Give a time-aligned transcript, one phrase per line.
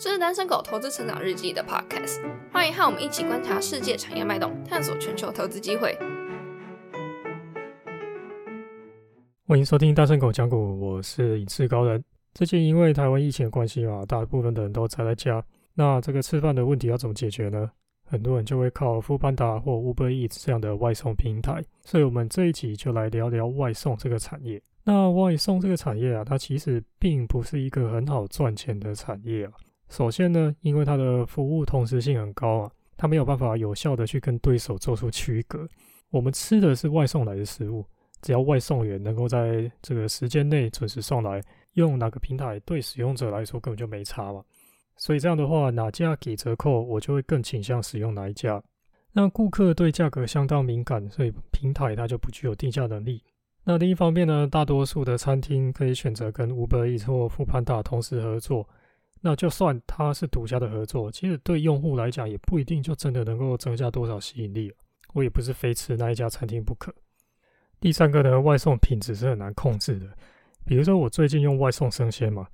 [0.00, 5.98] 这是单身狗投资成长日记的 podcast，欢迎和我们一起观察世界产业脉动，探索全球投资机会。
[9.44, 12.00] 欢迎收听单身狗讲股，我是影视高人。
[12.32, 17.68] 最近因为台湾疫情的关系嘛，大部分的人都宅在家，那这个吃饭的问题要怎么解决呢？
[18.06, 24.62] 很多人就会靠富邦达或 Uber Eats 这样的外送平台，所以我们这一集就来聊聊外送这个产业。
[24.84, 29.52] 那外送这个产业啊，它其实并不是一个很好赚钱的产业啊。
[29.88, 35.66] 首先呢，因为它的服务同时性很高啊，它没有办法有效的去跟对手做出区隔。
[36.10, 37.84] 我们吃的是外送来的食物，
[38.22, 41.42] 只要外送员能够在这个时间内准时送来，
[41.74, 44.42] 用哪个平台对使用者来说根本就没差嘛。
[44.96, 48.62] 所以这样的话，哪家给折扣，我就会更倾向使用哪一家。
[49.12, 53.22] 那顾客对价格相当敏感，所以平台它就不具有定价能力。
[53.64, 58.68] 那另一方面呢，大多数的餐厅可以选择跟 Uber Eats 或富潘达同时合作。
[59.20, 64.72] 那就算它是独家的合作，其实对用户来讲也不一定就真的能够增加多少吸引力。
[65.14, 66.94] 我也不是非吃那一家餐厅不可。
[67.80, 70.06] 第三个呢，外送品质是很难控制的。
[70.64, 72.46] 比如说我最近用外送生鲜嘛，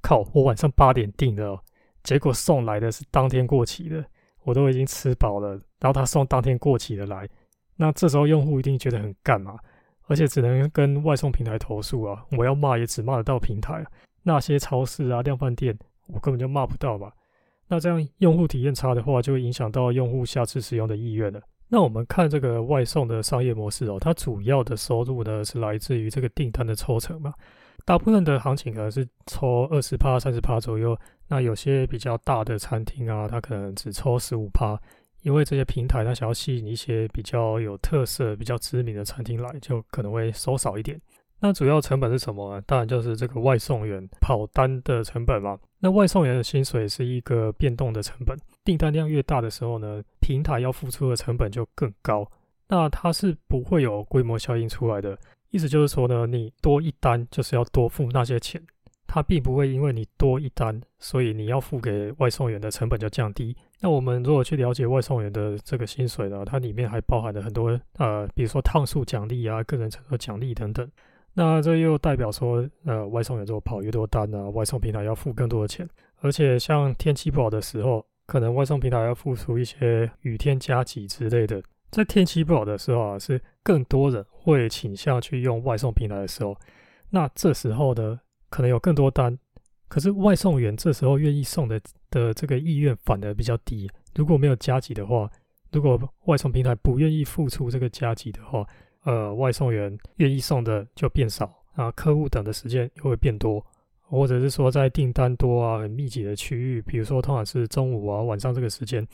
[0.00, 1.58] 靠，我晚上八点订的，
[2.02, 4.04] 结果送来的是当天过期的，
[4.44, 7.28] 我都已经吃饱了，然后他送当天过期的来，
[7.74, 9.58] 那这时候用户一定觉得很干嘛？
[10.08, 12.24] 而且只能跟外送平台投诉啊！
[12.38, 13.84] 我要骂也只骂得到平台，
[14.22, 17.10] 那些超市啊、量贩店，我根本就骂不到嘛。
[17.68, 21.40] 那这样用户体验差的话，就会影响到用户下次使用的意愿了。
[21.68, 27.34] 那我们看这个外送的商业模式哦，它主要的收入呢是来自于这个订单的抽成嘛。
[27.84, 30.96] 大部分的行情可能是抽二十趴、三十趴左右，
[31.28, 34.80] 那有些比较大的餐厅啊，它可能只抽十五趴。
[35.22, 41.00] 因为这些平台，它想要吸引一些比较有特色、比较知名的餐厅来，就可能会收少一点。
[41.40, 42.62] 那主要成本是什么呢？
[42.66, 45.58] 当然就是这个外送员跑单的成本嘛。
[45.78, 52.26] 那外送员的薪水是一个变动的成本，订单量越大的时候呢，平台要付出的成本就更高。
[52.68, 55.16] 那它是不会有规模效应出来的，
[55.50, 58.60] 意思就是说呢，你多一单就是要多付那些钱。
[59.06, 63.56] 它并不会因为你多一单，所以你要付给外送员的成本就降低。
[63.80, 70.90] 那我们如果去了解外送员的这个薪水呢，它里面还包含了很多呃，比如说趟数奖励啊、个人承受奖励等等。
[71.38, 75.86] 那这又代表说，呃，外送员如果跑越多单呢，外送平台要付更多的钱。
[76.20, 81.62] 而且像天气不好的时候，可能外送平台要付出一些雨天加急之类的。
[81.90, 86.56] 在天气不好的时候啊，是更多人会倾向去用外送平台的时候。
[87.10, 88.18] 那这时候呢？
[88.48, 89.36] 可能有更多单，
[89.88, 91.78] 可是外送员这时候愿意送的
[92.10, 93.90] 的这个意愿反而比较低。
[94.14, 95.28] 如果没有加急的话，
[95.72, 98.66] 如果外送平台不愿意付出这个加急的话，
[99.06, 103.64] 呃，外送员愿意送的就变少啊，客户等的时间又会变多，
[104.02, 109.06] 或者是说在订单多啊、很密集的区域，比如说通常是中午啊、晚上这个时间，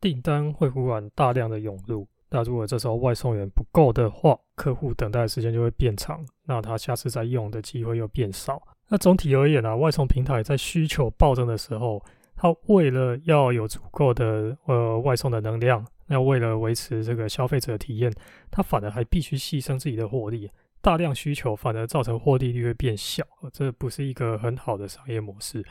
[0.00, 2.04] 订单会忽然大量的涌入。
[2.30, 8.60] 那如果这时候外送员不够的话，客户等待的时间就会变长，那他下次再用的机会又变少。
[8.88, 12.02] 那总体而言呢，外送平台在需求暴增的时候，
[12.34, 18.12] 它为了要有足够的呃外送的能量，那为了维持这个消费者的体验，
[18.50, 20.50] 它反而还必须牺牲自己的获利。
[20.80, 25.64] 大量需求反而造成获利率会变小，这不是一个很好的商业模式。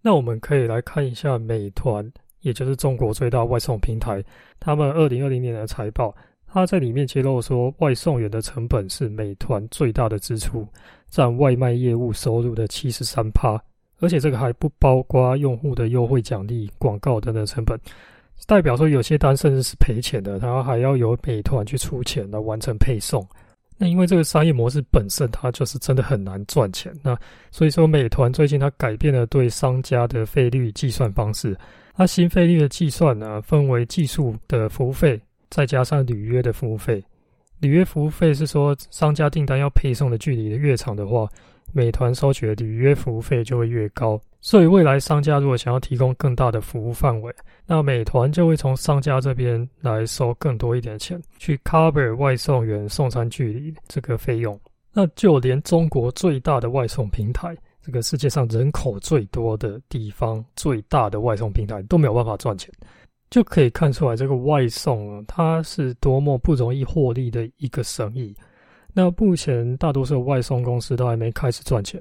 [0.00, 2.10] 那我们可以来看一下美团。
[2.40, 4.22] 也就是中国最大外送平台，
[4.60, 6.14] 他们二零二零年的财报，
[6.46, 10.68] 他在里面揭露说，外送员的成本是美团最大的支出，
[11.08, 13.58] 占外卖业务收入的七十三趴，
[13.98, 17.80] 而且这个还不包括用户的优惠奖励、广告等等成本，
[18.46, 23.26] 代表说有些单甚至是赔钱的，他还要由美团去出钱来完成配送。
[23.76, 27.18] 那因为这个商业模式本身，它就是真的很难赚钱，那
[27.50, 31.56] 所以说美团最近它改变了对商家的费率计算方式。
[31.96, 37.02] 它新费率的计算呢，分为技术的服务费，再加上履约的服务费。
[37.60, 41.28] 履约服务费是说，商家订单要配送的距离越长的话，
[41.72, 44.20] 美团收取的履约服务费就会越高。
[44.44, 54.60] 所以未来商家如果想要提供更大的服务范围，那美团就会从商家这边来收更多一点钱，去 cover 外送员送餐距离这个费用。
[54.92, 57.56] 那就连中国最大的外送平台。
[57.80, 62.70] 这个世界上人口最多的地方，最大的外送平台都没有办法赚钱，
[63.30, 68.36] 就可以看出来这个外送它是多么不容易获利的一个生意。
[68.92, 71.98] 那目前大多数外送公司都还没开始赚钱，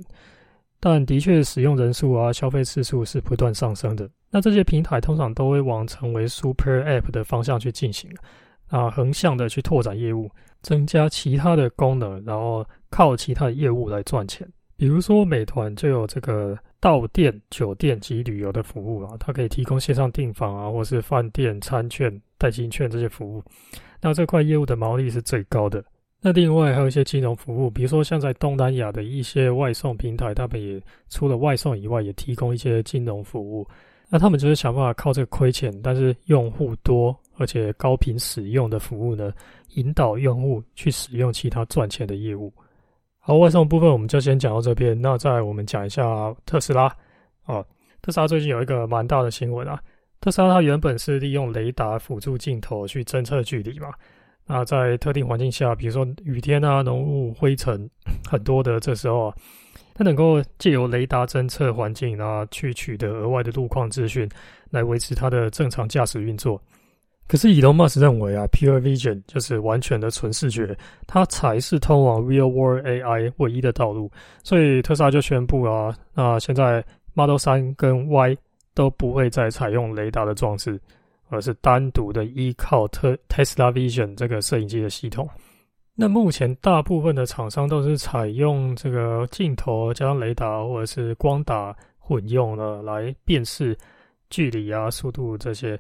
[0.86, 4.10] 但的确使用人数啊、消费次数是不断上升的。
[4.30, 8.12] 那这些平台通常都会往成为 Super App 的方向去进行，
[8.68, 10.30] 啊，横向的去拓展业务，
[10.62, 14.46] 增加其他的功能，然后靠其他的业务来赚钱。
[14.76, 23.42] 比如说美团就有这个到店、酒店及旅游的服务啊，它可以提供线上订房啊，或是饭店餐券、代金券这些服务。
[24.02, 25.82] 那这块业务的毛利是最高的。
[26.26, 33.68] 那另外还有一些金融服务，比如说像在东南亚的一些外送平台，他们也除了外送以外，也提供一些金融服务。
[34.08, 39.34] 那他们就是想办法靠这个亏钱，但是用户多而且高频使用的服务呢，
[39.74, 42.54] 引导用户去使用其他赚钱的业务。
[43.20, 45.00] 好，外送部分我们就先讲到这边。
[45.00, 46.88] 那再我们讲一下特斯拉。
[47.48, 47.66] 哦，
[48.02, 49.78] 特斯拉最近有一个蛮大的新闻啊。
[50.22, 53.92] 特斯拉它原本是利用雷达辅助镜头去侦测距离嘛。
[54.46, 57.90] 那在特定环境下，比如说雨天啊、浓雾、灰尘
[58.30, 59.36] 很多的这时候啊，
[59.94, 64.30] 它能够借由雷达侦测环境啊，去取得额外的路况资讯，
[64.70, 66.62] 来维持它的正常驾驶运作。
[67.26, 74.12] 可是，以龙马斯认为啊，Pure Vision 就是完全的纯视觉，它才是通往 Real World AI 唯一的道路。
[74.44, 78.36] 所以特斯拉就宣布啊，那现在 Model 三跟 Y
[78.74, 80.78] 都不会再采用雷达的装置，
[81.34, 85.28] 而是单独的依靠特 Tesla Vision 这个摄影机的系统。
[85.96, 93.78] 那目前大部分的厂商都是采用这个镜头加上雷达或者是光打混用的来辨识
[94.30, 95.80] 距离啊、速度这些。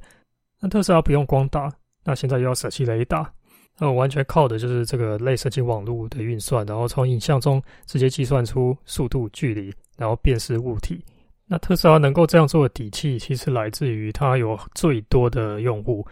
[0.60, 1.72] 那特斯拉不用光打，
[2.04, 3.30] 那现在又要舍弃雷达，
[3.78, 11.04] 那完全靠的就是这个类神经网络的运算，然后从影像中直接计算出速度、距离，然后辨识物体。
[11.46, 16.06] 那特斯拉能够这样做的底气，其实来自于它有最多的用户。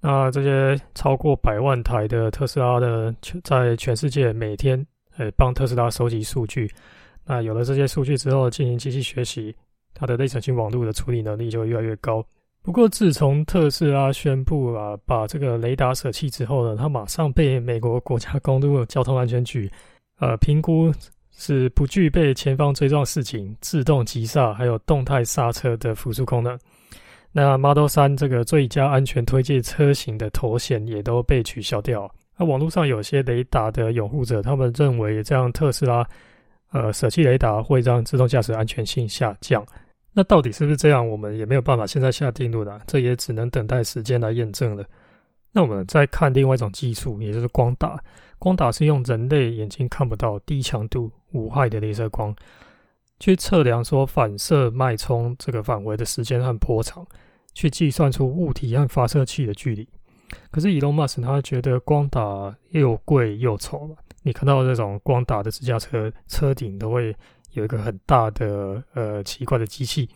[0.00, 3.12] 那这些超过百万台的特斯拉的，
[3.42, 4.86] 在全世界每天，
[5.16, 6.70] 呃，帮特斯拉收集数据。
[7.24, 9.54] 那有了这些数据之后，进行机器学习，
[9.94, 12.24] 它的内神经网络的处理能力就越来越高。
[12.62, 19.70] 不过，自从特斯拉宣布啊把这个雷达舍弃之后呢，它马上被美国国家公路交通安全局
[20.20, 20.92] 呃评估
[21.40, 26.58] 是不具备前方追撞示警、自动急刹还有动态刹车的辅助功能。
[27.30, 32.12] 那 Model 3这个最佳安全推荐车型的头衔也都被取消掉。
[32.36, 36.04] 那网络上有些雷达的拥护者，他们认为这样特斯拉
[36.72, 39.64] 呃舍弃雷达会让自动驾驶安全性下降。
[40.12, 41.06] 那到底是不是这样？
[41.08, 44.84] 我们也没有办法现在下定论的，这也只能等待时间来验证了。
[45.52, 48.02] 那我们再看另外一种技术，也就是光打。
[48.38, 52.34] 光打是用人类眼睛看不到、低强度、无害的镭射光，
[53.18, 57.06] 去测量说反射脉冲这个范围的时间和波长，
[57.54, 59.88] 去计算出物体和发射器的距离。
[60.50, 67.14] 可是 Elon Musk 他觉得光打又贵又丑嘛，你看到这种光打的自驾车车顶都会。
[67.52, 70.08] 有一个很大的呃奇怪的机器，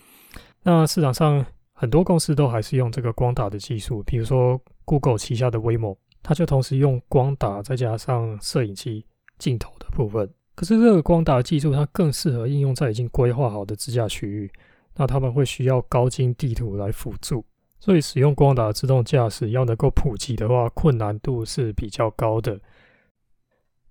[0.62, 4.60] 那市场上很多公司都还是用这个光打的技术，比如说
[4.92, 9.02] Google 旗下的 w a m o 它就同时用光打再加上摄影机
[9.38, 10.28] 镜头的部分。
[10.54, 14.52] 可是这个光打技术它更适合应用在已经规划好的自驾区域，
[14.94, 17.42] 那他们会需要高精地图来辅助，
[17.80, 22.60] 所以使用光打自动驾驶要能够普及的话，困难度是比较高的。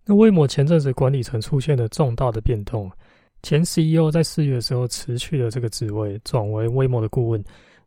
[0.05, 2.91] 那威摩前阵子管理层出现了重大的变动。
[3.41, 7.43] 前 CEO 在四月的时候辞去了这个职位，转为威摩的顾问。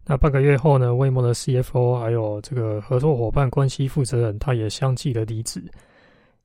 [0.06, 5.62] 那半个月后呢，威摩的 CFO 还有这个合作伙伴关系负责人，他也相继的离职。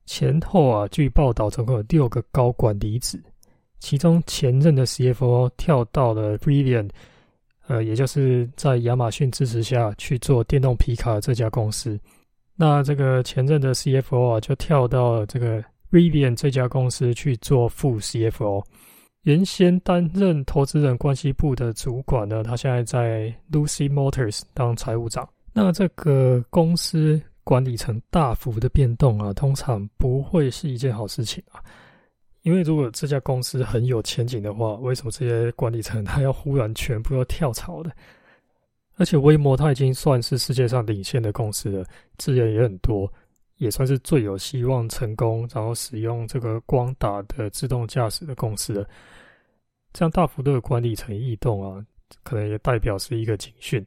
[0.06, 3.22] 前后啊，据报道，总共有六个高管离职，
[3.78, 6.88] 其中前任的 CFO 跳到了 Brilliant，
[7.68, 12.00] 呃，也就是在亚马逊支持下去做电动皮卡这家公司。
[12.56, 18.64] 那这个前任的 CFO 啊，就跳到这个 Brilliant 这家公司去做副 CFO。
[19.22, 25.28] 原先担任投资人关系部的主管呢，他现在在 Lucy Motors 当财务长。
[25.52, 31.60] 那这个公司管理层大幅的变动啊，通常不会是一件好事情啊。
[32.42, 37.90] 因为如果这家公司很有前景的话，为什么这些管理层他要忽然全部要跳槽的？
[38.96, 41.84] 而且威摩他已经算是世界上领先的公司了，
[42.16, 43.12] 资源也很多，
[43.60, 48.88] 也算是最有希望成功，然后使用这个光打的自动驾驶的公司了。
[49.92, 51.84] 这样大幅度的管理层异动啊，
[52.22, 53.86] 可能也代表是一个警讯。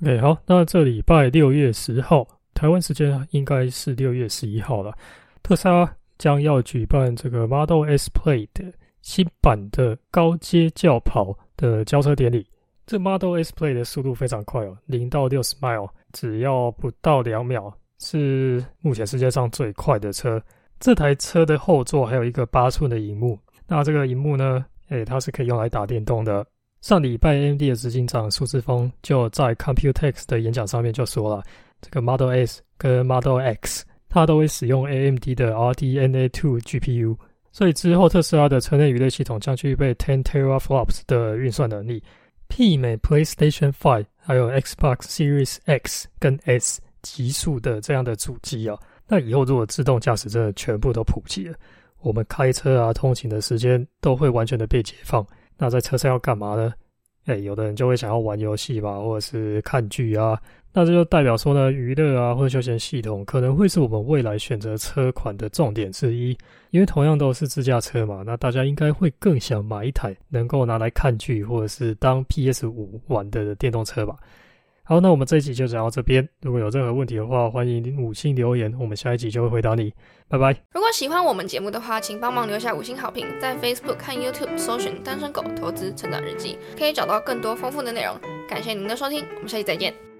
[0.00, 4.96] OK，好，那这礼拜六月十号，台湾时间应该是六月十一号了。
[5.42, 8.72] 特斯拉将要举办这个 Model S Plaid
[9.02, 12.46] 新版的高阶轿跑的交车典礼。
[12.86, 20.42] 这 Model S Plaid 的速度非常快哦，零到六十 mile 只要不到两秒，是目前世界上最快的车。
[20.78, 24.64] 这台车的后座还有一个八寸的荧幕，那这个荧幕呢？
[24.90, 26.46] 诶，它是可以用来打电动的。
[26.82, 31.42] 上礼拜 AMD 的执行长苏志峰就在 Computex 的演讲上面就说了，
[31.80, 37.16] 这个 Model S 跟 Model X 它都会使用 AMD 的 RDNA 2 GPU，
[37.50, 42.00] 所以之后特斯拉的车内娱乐系统将具备 ten teraflops 的运算能力，
[42.48, 48.76] 媲美 PlayStation Five 还有 Xbox Series X 跟 S 极速的这样的主机啊。
[49.06, 51.54] 那以后如果自动驾驶真的全部都普及了，
[52.00, 55.24] 我们开车啊通勤的时间都会完全的被解放。
[55.56, 56.72] 那在车上要干嘛呢？
[57.26, 60.36] 哎，有的人就会想要玩游戏吧，或者是看剧啊。
[60.72, 66.36] 那这就代表说呢，娱乐啊或者休闲系统可能会是我们未来选择车款的重点之一。
[66.70, 74.16] 因为同样都是自驾车嘛，那大家应该会更想买一台能够拿来看剧或者是当 PS 五玩的电动车吧。
[74.88, 76.26] 好，那我们这一集就讲到这边。
[76.42, 79.92] 如果有任何问题的话，欢迎五星留言，我们下一集就会回答你。
[80.28, 80.52] 拜拜。
[80.72, 88.16] 如果喜欢我们节目的话，请帮忙留下五星好评，在 Facebook 看 YouTube 搜寻“单身狗投资成长日记”，可以找到更多丰富的内容。
[88.48, 90.15] 感谢您的收听，我们下期再见。